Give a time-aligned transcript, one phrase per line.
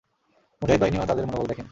[0.61, 1.67] মুজাহিদ বাহিনীও তাদের মনোবল দেখেন।